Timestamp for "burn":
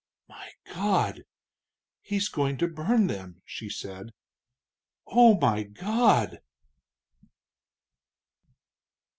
2.67-3.05